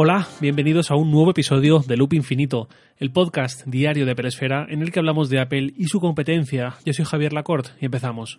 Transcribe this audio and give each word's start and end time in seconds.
Hola, 0.00 0.28
bienvenidos 0.40 0.92
a 0.92 0.94
un 0.94 1.10
nuevo 1.10 1.32
episodio 1.32 1.80
de 1.80 1.96
Loop 1.96 2.12
Infinito, 2.12 2.68
el 2.98 3.10
podcast 3.10 3.66
diario 3.66 4.06
de 4.06 4.14
Peresfera 4.14 4.64
en 4.70 4.80
el 4.80 4.92
que 4.92 5.00
hablamos 5.00 5.28
de 5.28 5.40
Apple 5.40 5.72
y 5.76 5.86
su 5.86 5.98
competencia. 5.98 6.76
Yo 6.84 6.92
soy 6.92 7.04
Javier 7.04 7.32
Lacorte 7.32 7.70
y 7.80 7.86
empezamos. 7.86 8.38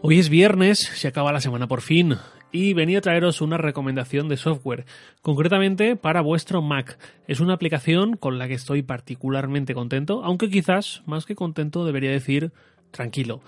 Hoy 0.00 0.18
es 0.18 0.30
viernes, 0.30 0.78
se 0.78 1.06
acaba 1.06 1.32
la 1.32 1.42
semana 1.42 1.68
por 1.68 1.82
fin, 1.82 2.14
y 2.50 2.72
venía 2.72 2.96
a 2.96 3.02
traeros 3.02 3.42
una 3.42 3.58
recomendación 3.58 4.30
de 4.30 4.38
software, 4.38 4.86
concretamente 5.20 5.96
para 5.96 6.22
vuestro 6.22 6.62
Mac. 6.62 6.98
Es 7.28 7.40
una 7.40 7.52
aplicación 7.52 8.16
con 8.16 8.38
la 8.38 8.48
que 8.48 8.54
estoy 8.54 8.84
particularmente 8.84 9.74
contento, 9.74 10.24
aunque 10.24 10.48
quizás, 10.48 11.02
más 11.04 11.26
que 11.26 11.34
contento, 11.34 11.84
debería 11.84 12.10
decir 12.10 12.52
tranquilo. 12.90 13.42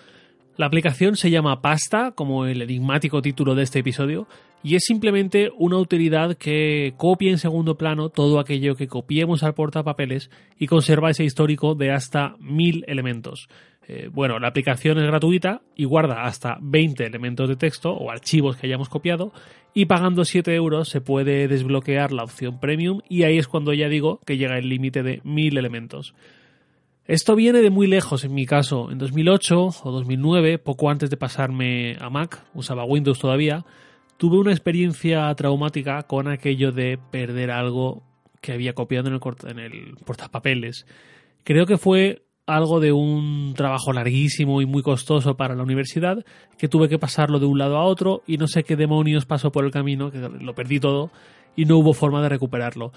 La 0.59 0.66
aplicación 0.66 1.14
se 1.14 1.30
llama 1.30 1.62
Pasta, 1.62 2.10
como 2.16 2.45
el 2.45 2.60
enigmático 2.60 3.23
título 3.23 3.55
de 3.55 3.62
este 3.62 3.78
episodio, 3.78 4.27
y 4.60 4.74
es 4.74 4.82
simplemente 4.84 5.52
una 5.56 5.78
utilidad 5.78 6.37
que 6.37 6.95
copia 6.96 7.30
en 7.30 7.38
segundo 7.38 7.78
plano 7.78 8.09
todo 8.09 8.41
aquello 8.41 8.74
que 8.74 8.88
copiemos 8.88 9.45
al 9.45 9.55
portapapeles 9.55 10.32
y 10.59 10.66
conserva 10.66 11.10
ese 11.10 11.23
histórico 11.23 11.77
de 11.77 11.92
hasta 11.92 12.34
mil 12.41 12.84
elementos. 12.88 13.48
Eh, 13.87 14.10
bueno, 14.12 14.41
la 14.41 14.48
aplicación 14.48 14.98
es 14.98 15.06
gratuita 15.06 15.62
y 15.77 15.84
guarda 15.84 16.24
hasta 16.24 16.59
20 16.60 17.06
elementos 17.06 17.48
de 17.48 17.54
texto 17.54 17.93
o 17.93 18.10
archivos 18.10 18.56
que 18.56 18.66
hayamos 18.66 18.88
copiado 18.88 19.32
y 19.74 19.87
pagando 19.87 20.24
7 20.24 20.52
euros 20.56 20.88
se 20.88 21.01
puede 21.01 21.46
desbloquear 21.46 22.10
la 22.10 22.24
opción 22.24 22.59
premium 22.59 23.01
y 23.09 23.23
ahí 23.23 23.38
es 23.38 23.46
cuando 23.46 23.73
ya 23.74 23.88
digo 23.88 24.18
que 24.27 24.37
llega 24.37 24.59
el 24.59 24.68
límite 24.68 25.04
de 25.04 25.20
mil 25.23 25.56
elementos. 25.56 26.16
Esto 27.08 27.34
viene 27.36 27.62
de 27.62 27.70
muy 27.70 27.86
lejos 27.86 28.24
en 28.24 28.34
mi 28.34 28.44
caso. 28.44 28.90
En 28.90 28.98
2008 28.98 29.68
o 29.82 29.90
2009, 29.90 30.58
poco 30.58 30.90
antes 30.90 31.08
de 31.08 31.16
pasarme 31.16 31.96
a 32.00 32.10
Mac, 32.10 32.44
usaba 32.52 32.84
Windows 32.84 33.18
todavía, 33.18 33.64
tuve 34.18 34.37
una 34.37 34.50
experiencia 34.50 35.34
traumática 35.34 36.02
con 36.02 36.28
aquello 36.28 36.70
de 36.70 36.98
perder 37.10 37.50
algo 37.50 38.02
que 38.42 38.52
había 38.52 38.74
copiado 38.74 39.09
en 39.09 39.15
el, 39.15 39.20
en 39.50 39.59
el 39.59 39.96
portapapeles. 40.04 40.84
Creo 41.45 41.65
que 41.65 41.78
fue 41.78 42.26
algo 42.45 42.78
de 42.78 42.92
un 42.92 43.54
trabajo 43.56 43.95
larguísimo 43.95 44.60
y 44.60 44.66
muy 44.66 44.82
costoso 44.82 45.34
para 45.34 45.54
la 45.54 45.62
universidad, 45.62 46.26
que 46.59 46.68
tuve 46.68 46.90
que 46.90 46.98
pasarlo 46.98 47.38
de 47.38 47.46
un 47.46 47.56
lado 47.56 47.78
a 47.78 47.84
otro 47.84 48.22
y 48.26 48.37
no 48.37 48.46
sé 48.48 48.65
qué 48.65 48.76
demonios 48.76 49.24
pasó 49.24 49.50
por 49.50 49.65
el 49.65 49.70
camino, 49.70 50.10
que 50.10 50.18
lo 50.18 50.54
perdí 50.54 50.78
todo 50.78 51.10
y 51.56 51.65
no 51.65 51.78
hubo 51.78 51.95
forma 51.95 52.20
de 52.20 52.28
recuperarlo. 52.28 52.93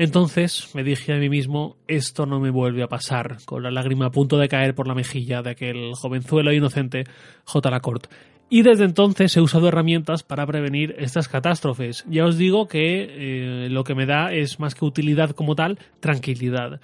Entonces 0.00 0.74
me 0.74 0.82
dije 0.82 1.12
a 1.12 1.18
mí 1.18 1.28
mismo, 1.28 1.76
esto 1.86 2.24
no 2.24 2.40
me 2.40 2.48
vuelve 2.48 2.82
a 2.82 2.88
pasar, 2.88 3.36
con 3.44 3.62
la 3.62 3.70
lágrima 3.70 4.06
a 4.06 4.10
punto 4.10 4.38
de 4.38 4.48
caer 4.48 4.74
por 4.74 4.88
la 4.88 4.94
mejilla 4.94 5.42
de 5.42 5.50
aquel 5.50 5.92
jovenzuelo 5.92 6.54
inocente 6.54 7.04
J. 7.44 7.70
Lacorte. 7.70 8.08
Y 8.48 8.62
desde 8.62 8.84
entonces 8.84 9.36
he 9.36 9.42
usado 9.42 9.68
herramientas 9.68 10.22
para 10.22 10.46
prevenir 10.46 10.94
estas 10.98 11.28
catástrofes. 11.28 12.06
Ya 12.08 12.24
os 12.24 12.38
digo 12.38 12.66
que 12.66 13.08
eh, 13.10 13.68
lo 13.68 13.84
que 13.84 13.94
me 13.94 14.06
da 14.06 14.32
es 14.32 14.58
más 14.58 14.74
que 14.74 14.86
utilidad 14.86 15.32
como 15.32 15.54
tal, 15.54 15.78
tranquilidad. 16.00 16.80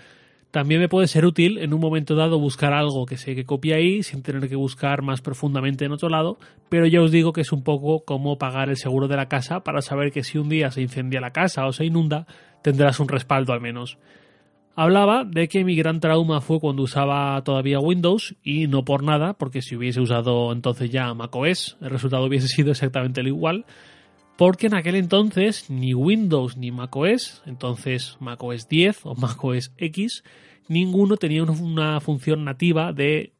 También 0.57 0.81
me 0.81 0.89
puede 0.89 1.07
ser 1.07 1.27
útil 1.27 1.59
en 1.59 1.75
un 1.75 1.81
momento 1.83 2.15
dado 2.15 2.39
buscar 2.39 2.73
algo 2.73 3.05
que 3.05 3.19
sé 3.19 3.35
que 3.35 3.45
copia 3.45 3.77
ahí 3.77 4.03
sin 4.03 4.23
tener 4.23 4.49
que 4.49 4.57
buscar 4.57 5.03
más 5.03 5.21
profundamente 5.21 5.85
en 5.85 5.93
otro 5.93 6.09
lado, 6.09 6.39
pero 6.71 6.87
ya 6.87 7.03
os 7.03 7.11
digo 7.11 7.35
que 7.35 7.43
es 7.43 7.53
un 7.53 7.63
poco 7.63 8.07
como 8.07 8.39
pagar 8.39 8.71
el 8.71 8.79
seguro 8.79 9.07
de 9.07 9.17
la 9.17 9.29
casa 9.29 9.61
para 9.61 9.83
saber 9.83 10.13
que 10.13 10.25
si 10.25 10.39
un 10.39 10.49
día 10.49 10.71
se 10.71 10.81
incendia 10.81 11.21
la 11.21 11.35
casa 11.35 11.67
o 11.67 11.75
se 11.75 11.85
inunda, 11.85 12.27
tendrás 12.63 13.01
un 13.01 13.09
respaldo 13.09 13.53
al 13.53 13.61
menos. 13.61 13.99
Hablaba 14.75 15.25
de 15.25 15.47
que 15.47 15.63
mi 15.63 15.77
gran 15.77 16.01
trauma 16.01 16.41
fue 16.41 16.59
cuando 16.59 16.85
usaba 16.85 17.39
todavía 17.45 17.79
Windows 17.79 18.35
y 18.43 18.67
no 18.67 18.83
por 18.83 19.03
nada, 19.03 19.35
porque 19.35 19.61
si 19.61 19.77
hubiese 19.77 20.01
usado 20.01 20.53
entonces 20.53 20.91
ya 20.91 21.13
macOS, 21.13 21.77
el 21.83 21.91
resultado 21.91 22.25
hubiese 22.25 22.49
sido 22.49 22.71
exactamente 22.71 23.21
el 23.21 23.29
igual, 23.29 23.67
porque 24.37 24.67
en 24.67 24.75
aquel 24.75 24.97
entonces 24.97 25.71
ni 25.71 25.95
Windows 25.95 26.57
ni 26.57 26.71
macOS, 26.71 27.43
entonces 27.47 28.17
macOS 28.21 28.69
10 28.69 29.07
o 29.07 29.15
macOS 29.15 29.73
X, 29.79 30.23
ninguno 30.69 31.17
tenía 31.17 31.43
una 31.43 32.01
función 32.01 32.45
nativa 32.45 32.93
de 32.93 33.33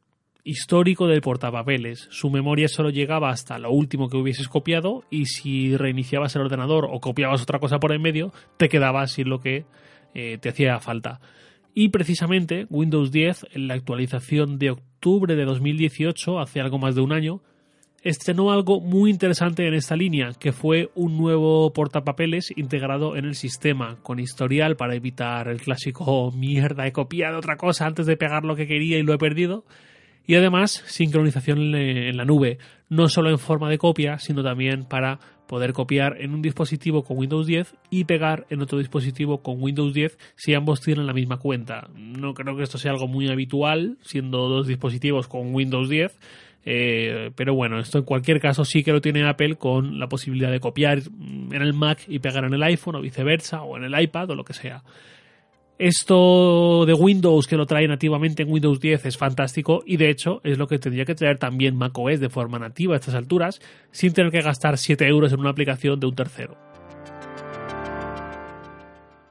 histórico 0.43 1.07
del 1.07 1.21
portapapeles. 1.21 2.07
Su 2.09 2.29
memoria 2.29 2.67
solo 2.67 2.89
llegaba 2.89 3.29
hasta 3.29 3.59
lo 3.59 3.69
último 3.69 4.09
que 4.09 4.17
hubieses 4.17 4.47
copiado 4.47 5.03
y 5.09 5.25
si 5.25 5.75
reiniciabas 5.75 6.35
el 6.35 6.43
ordenador 6.43 6.87
o 6.89 6.99
copiabas 6.99 7.41
otra 7.41 7.59
cosa 7.59 7.79
por 7.79 7.91
en 7.91 8.01
medio, 8.01 8.33
te 8.55 8.69
quedabas 8.69 9.11
sin 9.11 9.29
lo 9.29 9.41
que 9.41 9.65
eh, 10.15 10.37
te 10.39 10.49
hacía 10.49 10.79
falta. 10.79 11.19
Y 11.73 11.89
precisamente 11.89 12.65
Windows 12.69 13.11
10, 13.11 13.47
en 13.51 13.67
la 13.67 13.75
actualización 13.75 14.57
de 14.57 14.71
octubre 14.71 15.35
de 15.35 15.45
2018, 15.45 16.39
hace 16.39 16.59
algo 16.59 16.79
más 16.79 16.95
de 16.95 17.01
un 17.01 17.11
año, 17.11 17.41
estrenó 18.03 18.51
algo 18.51 18.79
muy 18.79 19.09
interesante 19.09 19.67
en 19.67 19.73
esta 19.73 19.95
línea, 19.95 20.31
que 20.39 20.51
fue 20.51 20.89
un 20.95 21.17
nuevo 21.17 21.71
portapapeles 21.73 22.51
integrado 22.55 23.15
en 23.15 23.25
el 23.25 23.35
sistema, 23.35 23.97
con 24.03 24.19
historial 24.19 24.75
para 24.75 24.95
evitar 24.95 25.47
el 25.47 25.61
clásico 25.61 26.31
mierda, 26.31 26.87
he 26.87 26.91
copiado 26.91 27.37
otra 27.37 27.57
cosa 27.57 27.85
antes 27.85 28.05
de 28.05 28.17
pegar 28.17 28.43
lo 28.43 28.55
que 28.55 28.67
quería 28.67 28.97
y 28.97 29.03
lo 29.03 29.13
he 29.13 29.17
perdido 29.17 29.65
y 30.27 30.35
además 30.35 30.83
sincronización 30.85 31.73
en 31.73 32.17
la 32.17 32.25
nube, 32.25 32.59
no 32.89 33.07
solo 33.07 33.29
en 33.29 33.39
forma 33.39 33.69
de 33.69 33.77
copia, 33.77 34.19
sino 34.19 34.43
también 34.43 34.83
para 34.83 35.19
poder 35.47 35.71
copiar 35.71 36.21
en 36.21 36.33
un 36.33 36.41
dispositivo 36.41 37.03
con 37.03 37.17
Windows 37.17 37.47
10 37.47 37.75
y 37.89 38.03
pegar 38.03 38.45
en 38.49 38.61
otro 38.61 38.77
dispositivo 38.77 39.41
con 39.41 39.63
Windows 39.63 39.93
10 39.93 40.17
si 40.35 40.53
ambos 40.53 40.81
tienen 40.81 41.07
la 41.07 41.13
misma 41.13 41.37
cuenta. 41.37 41.89
No 41.95 42.33
creo 42.33 42.57
que 42.57 42.63
esto 42.63 42.77
sea 42.77 42.91
algo 42.91 43.07
muy 43.07 43.29
habitual, 43.29 43.97
siendo 44.01 44.49
dos 44.49 44.67
dispositivos 44.67 45.29
con 45.29 45.55
Windows 45.55 45.87
10. 45.87 46.19
Eh, 46.65 47.31
pero 47.35 47.55
bueno, 47.55 47.79
esto 47.79 47.99
en 47.99 48.03
cualquier 48.03 48.41
caso 48.41 48.65
sí 48.65 48.83
que 48.83 48.91
lo 48.91 48.99
tiene 48.99 49.27
Apple 49.27 49.55
con 49.55 49.99
la 49.99 50.09
posibilidad 50.09 50.51
de 50.51 50.59
copiar 50.59 50.99
en 50.99 51.61
el 51.61 51.73
Mac 51.73 51.99
y 52.07 52.19
pegar 52.19 52.43
en 52.43 52.53
el 52.53 52.63
iPhone 52.63 52.95
o 52.95 53.01
viceversa, 53.01 53.61
o 53.61 53.77
en 53.77 53.85
el 53.85 53.99
iPad 53.99 54.31
o 54.31 54.35
lo 54.35 54.43
que 54.43 54.53
sea. 54.53 54.83
Esto 55.79 56.85
de 56.87 56.93
Windows 56.93 57.45
que 57.45 57.55
lo 57.55 57.67
trae 57.67 57.87
nativamente 57.87 58.41
en 58.41 58.51
Windows 58.51 58.79
10 58.79 59.05
es 59.05 59.15
fantástico 59.15 59.83
y 59.85 59.97
de 59.97 60.09
hecho 60.09 60.41
es 60.43 60.57
lo 60.57 60.67
que 60.67 60.79
tendría 60.79 61.05
que 61.05 61.13
traer 61.13 61.37
también 61.37 61.75
macOS 61.75 62.19
de 62.19 62.29
forma 62.29 62.57
nativa 62.57 62.95
a 62.95 62.97
estas 62.97 63.13
alturas 63.13 63.61
sin 63.91 64.11
tener 64.11 64.31
que 64.31 64.41
gastar 64.41 64.79
7 64.79 65.07
euros 65.07 65.31
en 65.33 65.39
una 65.39 65.51
aplicación 65.51 65.99
de 65.99 66.07
un 66.07 66.15
tercero. 66.15 66.66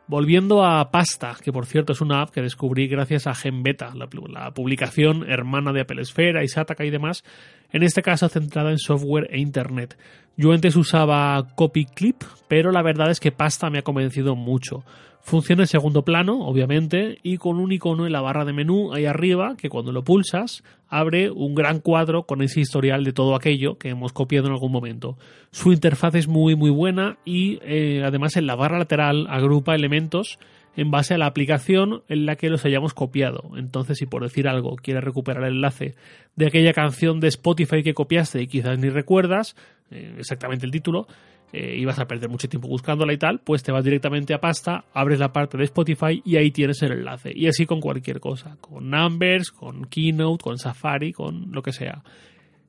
Volviendo 0.08 0.64
a 0.64 0.92
Pasta, 0.92 1.36
que 1.42 1.52
por 1.52 1.66
cierto 1.66 1.92
es 1.92 2.00
una 2.00 2.22
app 2.22 2.30
que 2.30 2.40
descubrí 2.40 2.86
gracias 2.86 3.26
a 3.26 3.34
GenBeta, 3.34 3.92
la, 3.94 4.08
la 4.28 4.52
publicación 4.52 5.28
hermana 5.28 5.72
de 5.72 5.80
Apple 5.80 6.00
Esfera 6.00 6.44
y 6.44 6.48
Sataka 6.48 6.84
y 6.84 6.90
demás, 6.90 7.24
en 7.72 7.82
este 7.82 8.02
caso 8.02 8.28
centrada 8.28 8.70
en 8.70 8.78
software 8.78 9.28
e 9.32 9.40
internet. 9.40 9.98
Yo 10.36 10.52
antes 10.52 10.76
usaba 10.76 11.48
CopyClip, 11.56 12.22
pero 12.46 12.70
la 12.70 12.82
verdad 12.82 13.10
es 13.10 13.18
que 13.18 13.32
Pasta 13.32 13.68
me 13.68 13.78
ha 13.78 13.82
convencido 13.82 14.36
mucho. 14.36 14.84
Funciona 15.26 15.64
en 15.64 15.66
segundo 15.66 16.04
plano, 16.04 16.46
obviamente, 16.46 17.18
y 17.24 17.38
con 17.38 17.58
un 17.58 17.72
icono 17.72 18.06
en 18.06 18.12
la 18.12 18.20
barra 18.20 18.44
de 18.44 18.52
menú 18.52 18.94
ahí 18.94 19.06
arriba 19.06 19.56
que 19.58 19.68
cuando 19.68 19.90
lo 19.90 20.04
pulsas 20.04 20.62
abre 20.88 21.32
un 21.32 21.56
gran 21.56 21.80
cuadro 21.80 22.26
con 22.26 22.42
ese 22.42 22.60
historial 22.60 23.02
de 23.02 23.12
todo 23.12 23.34
aquello 23.34 23.76
que 23.76 23.88
hemos 23.88 24.12
copiado 24.12 24.46
en 24.46 24.52
algún 24.52 24.70
momento. 24.70 25.18
Su 25.50 25.72
interfaz 25.72 26.14
es 26.14 26.28
muy 26.28 26.54
muy 26.54 26.70
buena 26.70 27.18
y 27.24 27.58
eh, 27.62 28.04
además 28.06 28.36
en 28.36 28.46
la 28.46 28.54
barra 28.54 28.78
lateral 28.78 29.26
agrupa 29.28 29.74
elementos 29.74 30.38
en 30.76 30.92
base 30.92 31.14
a 31.14 31.18
la 31.18 31.26
aplicación 31.26 32.04
en 32.08 32.24
la 32.24 32.36
que 32.36 32.48
los 32.48 32.64
hayamos 32.64 32.94
copiado. 32.94 33.50
Entonces, 33.56 33.98
si 33.98 34.06
por 34.06 34.22
decir 34.22 34.46
algo 34.46 34.76
quieres 34.76 35.02
recuperar 35.02 35.42
el 35.42 35.56
enlace 35.56 35.96
de 36.36 36.46
aquella 36.46 36.72
canción 36.72 37.18
de 37.18 37.26
Spotify 37.26 37.82
que 37.82 37.94
copiaste 37.94 38.42
y 38.42 38.46
quizás 38.46 38.78
ni 38.78 38.90
recuerdas 38.90 39.56
eh, 39.90 40.14
exactamente 40.18 40.66
el 40.66 40.70
título, 40.70 41.08
eh, 41.52 41.76
y 41.78 41.88
a 41.88 42.06
perder 42.06 42.28
mucho 42.28 42.48
tiempo 42.48 42.68
buscándola 42.68 43.12
y 43.12 43.18
tal, 43.18 43.40
pues 43.40 43.62
te 43.62 43.72
vas 43.72 43.84
directamente 43.84 44.34
a 44.34 44.40
pasta, 44.40 44.84
abres 44.92 45.18
la 45.18 45.32
parte 45.32 45.56
de 45.56 45.64
Spotify 45.64 46.20
y 46.24 46.36
ahí 46.36 46.50
tienes 46.50 46.82
el 46.82 46.92
enlace. 46.92 47.32
Y 47.34 47.46
así 47.46 47.66
con 47.66 47.80
cualquier 47.80 48.20
cosa, 48.20 48.56
con 48.60 48.90
Numbers, 48.90 49.52
con 49.52 49.86
Keynote, 49.86 50.42
con 50.42 50.58
Safari, 50.58 51.12
con 51.12 51.52
lo 51.52 51.62
que 51.62 51.72
sea. 51.72 52.02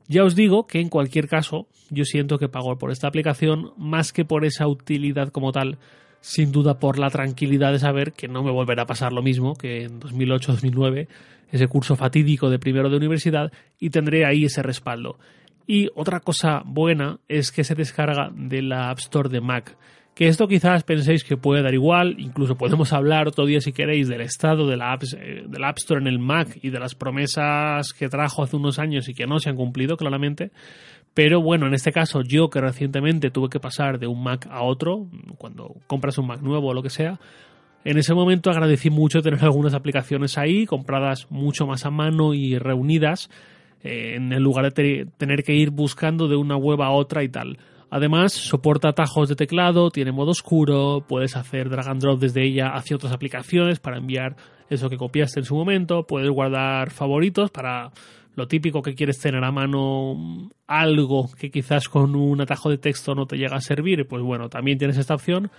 Ya 0.08 0.24
os 0.24 0.36
digo 0.36 0.68
que 0.68 0.80
en 0.80 0.90
cualquier 0.90 1.28
caso 1.28 1.68
yo 1.90 2.06
siento 2.06 2.38
que 2.38 2.48
pago 2.48 2.78
por 2.78 2.92
esta 2.92 3.08
aplicación 3.08 3.74
más 3.78 4.14
que 4.14 4.26
por 4.26 4.46
esa 4.46 4.68
utilidad 4.68 5.30
como 5.30 5.52
tal, 5.52 5.80
sin 6.22 6.52
duda 6.52 6.80
por 6.80 6.98
la 6.98 7.10
tranquilidad 7.10 7.74
de 7.74 7.80
saber 7.80 8.14
que 8.14 8.28
no 8.28 8.44
me 8.44 8.52
volverá 8.52 8.84
a 8.84 8.88
pasar 8.88 9.12
lo 9.12 9.22
mismo 9.22 9.56
que 9.56 9.84
en 9.84 10.00
2008-2009, 10.00 11.08
ese 11.52 11.68
curso 11.68 11.96
fatídico 11.96 12.50
de 12.50 12.60
primero 12.60 12.90
de 12.90 12.98
universidad, 12.98 13.52
y 13.80 13.90
tendré 13.90 14.26
ahí 14.26 14.46
ese 14.46 14.64
respaldo. 14.64 15.18
Y 15.68 15.90
otra 15.96 16.22
cosa 16.22 16.64
buena 16.66 17.20
es 17.28 17.52
que 17.52 17.66
se 17.66 17.76
descarga 17.76 18.32
de 18.34 18.62
la 18.62 18.90
App 18.90 19.00
Store 19.00 19.30
de 19.30 19.42
Mac. 19.42 19.78
Que 20.16 20.28
esto 20.28 20.48
quizás 20.48 20.84
penséis 20.84 21.24
que 21.24 21.38
puede 21.38 21.62
dar 21.62 21.76
igual, 21.76 22.16
incluso 22.18 22.56
podemos 22.56 22.92
hablar 22.92 23.28
otro 23.28 23.46
día 23.46 23.60
si 23.60 23.74
queréis 23.74 24.08
del 24.08 24.22
estado 24.22 24.66
de 24.66 24.78
la, 24.78 24.94
App, 24.94 25.04
eh, 25.16 25.46
App 25.64 25.78
Store 25.78 26.02
en 26.02 26.08
el 26.08 26.18
Mac 26.18 26.58
y 26.64 26.72
de 26.72 26.80
las 26.80 26.96
promesas 26.96 27.94
que 27.94 28.08
trajo 28.08 28.42
hace 28.42 28.56
unos 28.56 28.80
años 28.80 29.10
y 29.10 29.14
que 29.14 29.28
no 29.28 29.38
se 29.38 29.50
han 29.50 29.58
cumplido 29.58 29.98
claramente. 29.98 30.52
Pero 31.14 31.42
bueno, 31.42 31.68
en 31.68 31.74
este 31.74 31.92
caso 31.92 32.22
yo 32.24 32.50
que 32.50 32.62
recientemente 32.62 33.30
tuve 33.30 33.50
que 33.50 33.60
pasar 33.60 34.00
de 34.00 34.08
un 34.08 34.24
Mac 34.24 34.48
a 34.50 34.64
otro, 34.64 35.08
cuando 35.38 35.76
compras 35.86 36.18
un 36.18 36.28
Mac 36.28 36.42
nuevo 36.42 36.70
o 36.70 36.74
lo 36.74 36.82
que 36.82 36.90
sea, 36.90 37.20
en 37.84 37.98
ese 37.98 38.14
momento 38.14 38.50
agradecí 38.50 38.90
mucho 38.90 39.22
tener 39.22 39.40
algunas 39.44 39.74
aplicaciones 39.74 40.38
ahí, 40.38 40.66
compradas 40.66 41.30
mucho 41.30 41.68
más 41.68 41.86
a 41.86 41.92
mano 41.92 42.34
y 42.34 42.58
reunidas, 42.58 43.30
eh, 43.84 44.16
en 44.16 44.32
el 44.34 44.44
lugar 44.44 44.72
de 44.74 45.08
tener 45.18 45.44
que 45.44 45.54
ir 45.54 45.72
buscando 45.72 46.28
de 46.28 46.36
una 46.36 46.58
web 46.58 46.82
a 46.82 46.92
otra 46.92 47.24
y 47.24 47.30
tal. 47.30 47.58
Además, 47.90 48.34
soporta 48.34 48.90
atajos 48.90 49.30
de 49.30 49.36
teclado, 49.36 49.92
tiene 49.92 50.12
modo 50.12 50.32
oscuro, 50.32 51.06
puedes 51.08 51.38
hacer 51.38 51.70
drag 51.70 51.88
and 51.88 52.02
drop 52.02 52.20
desde 52.20 52.46
ella 52.46 52.70
hacia 52.74 52.98
otras 52.98 53.14
aplicaciones 53.14 53.80
para 53.80 53.98
enviar 53.98 54.36
eso 54.70 54.90
que 54.90 54.98
copiaste 54.98 55.40
en 55.40 55.46
su 55.46 55.56
momento, 55.56 56.06
puedes 56.06 56.30
guardar 56.30 56.92
favoritos 56.92 57.50
para 57.50 57.92
lo 58.36 58.48
típico 58.48 58.82
que 58.82 58.94
quieres 58.94 59.20
tener 59.20 59.44
a 59.44 59.52
mano 59.52 60.50
algo 60.68 61.30
que 61.40 61.50
quizás 61.50 61.88
con 61.88 62.16
un 62.16 62.40
atajo 62.42 62.70
de 62.70 62.78
texto 62.78 63.16
no 63.16 63.26
te 63.26 63.38
llega 63.38 63.56
a 63.56 63.62
servir, 63.62 64.06
pues 64.08 64.22
bueno, 64.22 64.50
también 64.50 64.78
tienes 64.78 64.98
esta 64.98 65.16
opción. 65.16 65.50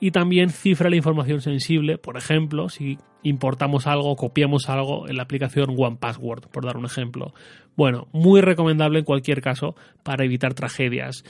Y 0.00 0.12
también 0.12 0.50
cifra 0.50 0.90
la 0.90 0.96
información 0.96 1.40
sensible, 1.40 1.98
por 1.98 2.16
ejemplo, 2.16 2.68
si 2.68 2.98
importamos 3.24 3.86
algo, 3.86 4.14
copiamos 4.14 4.68
algo 4.68 5.08
en 5.08 5.16
la 5.16 5.24
aplicación 5.24 5.74
One 5.76 5.96
Password, 6.00 6.48
por 6.50 6.64
dar 6.64 6.76
un 6.76 6.84
ejemplo. 6.84 7.34
Bueno, 7.76 8.06
muy 8.12 8.40
recomendable 8.40 9.00
en 9.00 9.04
cualquier 9.04 9.40
caso 9.40 9.74
para 10.04 10.24
evitar 10.24 10.54
tragedias. 10.54 11.24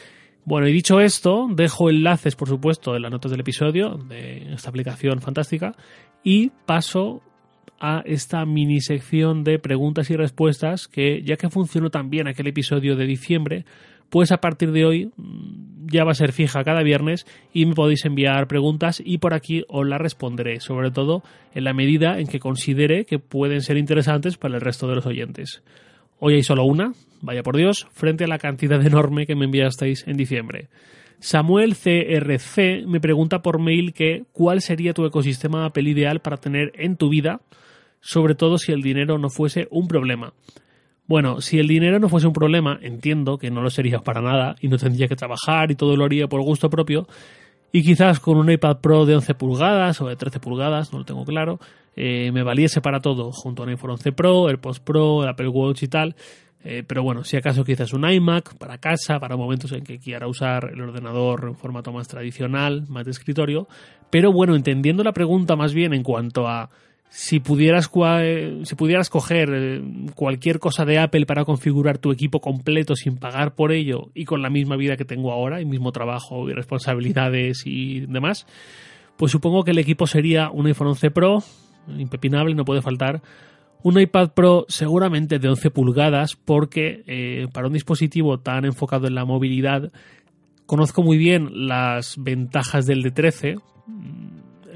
Bueno, 0.44 0.68
y 0.68 0.72
dicho 0.72 1.00
esto, 1.00 1.46
dejo 1.50 1.90
enlaces, 1.90 2.36
por 2.36 2.48
supuesto, 2.48 2.94
en 2.94 3.02
las 3.02 3.10
notas 3.10 3.30
del 3.30 3.40
episodio 3.40 3.96
de 3.96 4.52
esta 4.52 4.70
aplicación 4.70 5.20
fantástica 5.20 5.74
y 6.22 6.50
paso 6.66 7.22
a 7.80 8.02
esta 8.04 8.44
mini 8.44 8.80
sección 8.80 9.44
de 9.44 9.58
preguntas 9.58 10.10
y 10.10 10.16
respuestas 10.16 10.88
que, 10.88 11.22
ya 11.22 11.36
que 11.36 11.48
funcionó 11.48 11.90
tan 11.90 12.10
bien 12.10 12.28
aquel 12.28 12.48
episodio 12.48 12.96
de 12.96 13.06
diciembre, 13.06 13.64
pues 14.10 14.32
a 14.32 14.38
partir 14.38 14.72
de 14.72 14.84
hoy 14.84 15.12
ya 15.90 16.04
va 16.04 16.12
a 16.12 16.14
ser 16.14 16.32
fija 16.32 16.64
cada 16.64 16.82
viernes 16.82 17.26
y 17.52 17.66
me 17.66 17.74
podéis 17.74 18.04
enviar 18.04 18.46
preguntas 18.46 19.02
y 19.04 19.18
por 19.18 19.34
aquí 19.34 19.64
os 19.68 19.86
las 19.86 20.00
responderé, 20.00 20.60
sobre 20.60 20.90
todo 20.90 21.22
en 21.54 21.64
la 21.64 21.72
medida 21.72 22.18
en 22.18 22.26
que 22.26 22.40
considere 22.40 23.04
que 23.04 23.18
pueden 23.18 23.62
ser 23.62 23.76
interesantes 23.76 24.36
para 24.36 24.56
el 24.56 24.60
resto 24.60 24.86
de 24.88 24.96
los 24.96 25.06
oyentes. 25.06 25.62
Hoy 26.20 26.34
hay 26.34 26.42
solo 26.42 26.64
una, 26.64 26.92
vaya 27.22 27.42
por 27.42 27.56
Dios, 27.56 27.86
frente 27.92 28.24
a 28.24 28.28
la 28.28 28.38
cantidad 28.38 28.84
enorme 28.84 29.26
que 29.26 29.36
me 29.36 29.44
enviasteis 29.44 30.06
en 30.06 30.16
diciembre. 30.16 30.68
Samuel 31.20 31.74
CRC 31.74 32.86
me 32.86 33.00
pregunta 33.00 33.42
por 33.42 33.60
mail 33.60 33.92
que 33.92 34.24
cuál 34.32 34.60
sería 34.60 34.94
tu 34.94 35.04
ecosistema 35.04 35.64
Apple 35.64 35.90
ideal 35.90 36.20
para 36.20 36.36
tener 36.36 36.72
en 36.74 36.96
tu 36.96 37.08
vida, 37.08 37.40
sobre 38.00 38.34
todo 38.34 38.58
si 38.58 38.72
el 38.72 38.82
dinero 38.82 39.18
no 39.18 39.28
fuese 39.28 39.66
un 39.70 39.88
problema. 39.88 40.32
Bueno, 41.08 41.40
si 41.40 41.58
el 41.58 41.66
dinero 41.66 41.98
no 41.98 42.10
fuese 42.10 42.26
un 42.26 42.34
problema, 42.34 42.78
entiendo 42.82 43.38
que 43.38 43.50
no 43.50 43.62
lo 43.62 43.70
sería 43.70 44.00
para 44.00 44.20
nada 44.20 44.56
y 44.60 44.68
no 44.68 44.76
tendría 44.76 45.08
que 45.08 45.16
trabajar 45.16 45.70
y 45.70 45.74
todo 45.74 45.96
lo 45.96 46.04
haría 46.04 46.28
por 46.28 46.42
gusto 46.42 46.68
propio. 46.68 47.08
Y 47.72 47.82
quizás 47.82 48.20
con 48.20 48.36
un 48.36 48.50
iPad 48.50 48.76
Pro 48.82 49.06
de 49.06 49.14
11 49.14 49.34
pulgadas 49.34 50.00
o 50.02 50.08
de 50.08 50.16
13 50.16 50.38
pulgadas, 50.38 50.92
no 50.92 50.98
lo 50.98 51.04
tengo 51.06 51.24
claro, 51.24 51.60
eh, 51.96 52.30
me 52.32 52.42
valiese 52.42 52.82
para 52.82 53.00
todo, 53.00 53.32
junto 53.32 53.62
a 53.62 53.64
un 53.64 53.70
iPhone 53.70 53.92
11 53.92 54.12
Pro, 54.12 54.48
AirPods 54.48 54.80
Pro, 54.80 55.22
el 55.22 55.30
Apple 55.30 55.48
Watch 55.48 55.82
y 55.82 55.88
tal. 55.88 56.14
Eh, 56.62 56.84
pero 56.86 57.02
bueno, 57.02 57.24
si 57.24 57.38
acaso 57.38 57.64
quizás 57.64 57.94
un 57.94 58.08
iMac 58.08 58.58
para 58.58 58.76
casa, 58.76 59.18
para 59.18 59.36
momentos 59.36 59.72
en 59.72 59.84
que 59.84 59.98
quiera 59.98 60.26
usar 60.26 60.70
el 60.74 60.80
ordenador 60.82 61.46
en 61.48 61.54
formato 61.54 61.90
más 61.90 62.06
tradicional, 62.06 62.84
más 62.88 63.06
de 63.06 63.12
escritorio. 63.12 63.66
Pero 64.10 64.30
bueno, 64.30 64.54
entendiendo 64.54 65.02
la 65.02 65.12
pregunta 65.12 65.56
más 65.56 65.72
bien 65.72 65.94
en 65.94 66.02
cuanto 66.02 66.46
a 66.46 66.68
si 67.10 67.40
pudieras, 67.40 67.90
si 68.64 68.74
pudieras 68.74 69.10
coger 69.10 69.50
eh, 69.52 69.82
cualquier 70.14 70.58
cosa 70.58 70.84
de 70.84 70.98
Apple 70.98 71.26
para 71.26 71.44
configurar 71.44 71.98
tu 71.98 72.12
equipo 72.12 72.40
completo 72.40 72.94
sin 72.96 73.16
pagar 73.16 73.54
por 73.54 73.72
ello 73.72 74.10
y 74.14 74.24
con 74.24 74.42
la 74.42 74.50
misma 74.50 74.76
vida 74.76 74.96
que 74.96 75.04
tengo 75.04 75.32
ahora, 75.32 75.60
y 75.60 75.64
mismo 75.64 75.90
trabajo 75.92 76.48
y 76.48 76.52
responsabilidades 76.52 77.62
y 77.64 78.00
demás, 78.00 78.46
pues 79.16 79.32
supongo 79.32 79.64
que 79.64 79.70
el 79.70 79.78
equipo 79.78 80.06
sería 80.06 80.50
un 80.50 80.66
iPhone 80.66 80.88
11 80.88 81.10
Pro, 81.10 81.42
impepinable, 81.96 82.54
no 82.54 82.64
puede 82.64 82.82
faltar, 82.82 83.22
un 83.82 83.98
iPad 83.98 84.32
Pro 84.32 84.66
seguramente 84.68 85.38
de 85.38 85.48
11 85.48 85.70
pulgadas 85.70 86.36
porque 86.36 87.04
eh, 87.06 87.46
para 87.52 87.68
un 87.68 87.72
dispositivo 87.72 88.38
tan 88.40 88.64
enfocado 88.64 89.06
en 89.06 89.14
la 89.14 89.24
movilidad 89.24 89.92
conozco 90.66 91.02
muy 91.02 91.16
bien 91.16 91.68
las 91.68 92.16
ventajas 92.18 92.86
del 92.86 93.02
de 93.02 93.10
13 93.12 93.56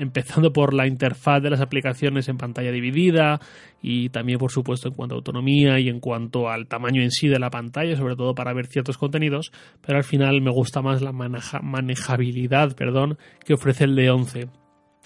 empezando 0.03 0.53
por 0.53 0.75
la 0.75 0.87
interfaz 0.87 1.43
de 1.43 1.51
las 1.51 1.61
aplicaciones 1.61 2.29
en 2.29 2.37
pantalla 2.37 2.73
dividida 2.73 3.41
y 3.81 4.09
también 4.09 4.39
por 4.39 4.51
supuesto 4.51 4.89
en 4.89 4.95
cuanto 4.95 5.15
a 5.15 5.19
autonomía 5.19 5.79
y 5.79 5.89
en 5.89 6.01
cuanto 6.01 6.51
al 6.51 6.67
tamaño 6.67 7.03
en 7.03 7.11
sí 7.11 7.29
de 7.29 7.39
la 7.39 7.51
pantalla, 7.51 7.97
sobre 7.97 8.17
todo 8.17 8.35
para 8.35 8.53
ver 8.53 8.67
ciertos 8.67 8.99
contenidos, 8.99 9.53
pero 9.81 9.99
al 9.99 10.05
final 10.05 10.41
me 10.43 10.51
gusta 10.51 10.83
más 10.83 11.03
la 11.03 11.13
manejabilidad 11.13 12.75
perdón, 12.75 13.17
que 13.45 13.55
ofrece 13.55 13.85
el 13.85 13.95
de 13.95 14.11
11. 14.11 14.49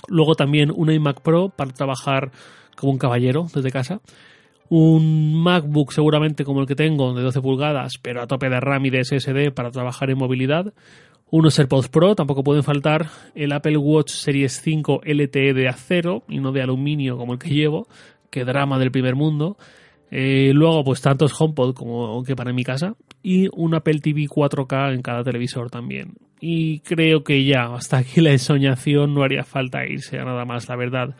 Luego 0.08 0.34
también 0.34 0.72
un 0.74 0.90
iMac 0.90 1.20
Pro 1.20 1.50
para 1.50 1.72
trabajar 1.72 2.30
como 2.76 2.92
un 2.92 2.98
caballero 2.98 3.46
desde 3.54 3.70
casa. 3.70 4.00
Un 4.68 5.34
MacBook 5.42 5.92
seguramente 5.92 6.44
como 6.44 6.60
el 6.60 6.66
que 6.66 6.74
tengo 6.74 7.14
de 7.14 7.22
12 7.22 7.40
pulgadas, 7.40 7.98
pero 8.02 8.22
a 8.22 8.26
tope 8.26 8.48
de 8.48 8.58
RAM 8.58 8.84
y 8.86 8.90
de 8.90 9.04
SSD 9.04 9.52
para 9.54 9.70
trabajar 9.70 10.10
en 10.10 10.18
movilidad 10.18 10.74
unos 11.30 11.58
AirPods 11.58 11.88
Pro, 11.88 12.14
tampoco 12.14 12.44
pueden 12.44 12.62
faltar 12.62 13.08
el 13.34 13.52
Apple 13.52 13.76
Watch 13.76 14.10
Series 14.10 14.60
5 14.62 15.00
LTE 15.04 15.54
de 15.54 15.68
acero 15.68 16.22
y 16.28 16.38
no 16.38 16.52
de 16.52 16.62
aluminio 16.62 17.16
como 17.16 17.32
el 17.32 17.38
que 17.38 17.50
llevo, 17.50 17.88
que 18.30 18.44
drama 18.44 18.78
del 18.78 18.90
primer 18.90 19.16
mundo. 19.16 19.56
Eh, 20.10 20.52
luego, 20.54 20.84
pues 20.84 21.00
tantos 21.00 21.38
HomePod 21.38 21.74
como 21.74 22.22
que 22.22 22.36
para 22.36 22.52
mi 22.52 22.62
casa 22.62 22.94
y 23.22 23.48
un 23.52 23.74
Apple 23.74 23.98
TV 23.98 24.26
4K 24.28 24.94
en 24.94 25.02
cada 25.02 25.24
televisor 25.24 25.68
también. 25.68 26.14
Y 26.40 26.80
creo 26.80 27.24
que 27.24 27.44
ya, 27.44 27.74
hasta 27.74 27.98
aquí 27.98 28.20
la 28.20 28.30
ensoñación, 28.30 29.14
no 29.14 29.22
haría 29.22 29.42
falta 29.42 29.84
irse 29.86 30.18
a 30.18 30.24
nada 30.24 30.44
más, 30.44 30.68
la 30.68 30.76
verdad. 30.76 31.16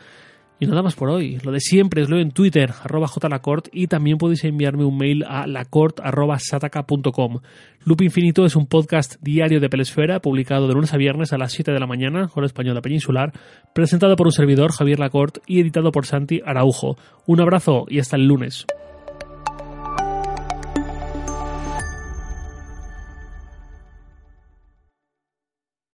Y 0.58 0.66
nada 0.66 0.82
más 0.82 0.94
por 0.94 1.10
hoy. 1.10 1.38
Lo 1.44 1.52
de 1.52 1.60
siempre 1.60 2.00
es 2.00 2.08
lo 2.08 2.18
en 2.18 2.30
Twitter, 2.30 2.72
arroba 2.82 3.08
jlacort, 3.08 3.68
y 3.72 3.88
también 3.88 4.16
podéis 4.16 4.42
enviarme 4.44 4.84
un 4.84 4.96
mail 4.96 5.22
a 5.24 5.46
lacort.sataka.com. 5.46 7.40
Loop 7.84 8.00
Infinito 8.00 8.46
es 8.46 8.56
un 8.56 8.66
podcast 8.66 9.16
diario 9.20 9.60
de 9.60 9.68
Pelesfera, 9.68 10.20
publicado 10.20 10.66
de 10.66 10.74
lunes 10.74 10.94
a 10.94 10.96
viernes 10.96 11.34
a 11.34 11.38
las 11.38 11.52
7 11.52 11.72
de 11.72 11.80
la 11.80 11.86
mañana, 11.86 12.30
hora 12.34 12.46
española 12.46 12.80
peninsular, 12.80 13.32
presentado 13.74 14.16
por 14.16 14.28
un 14.28 14.32
servidor, 14.32 14.72
Javier 14.72 14.98
Lacort, 14.98 15.38
y 15.46 15.60
editado 15.60 15.92
por 15.92 16.06
Santi 16.06 16.40
Araujo. 16.44 16.96
Un 17.26 17.40
abrazo 17.40 17.84
y 17.88 17.98
hasta 17.98 18.16
el 18.16 18.26
lunes. 18.26 18.66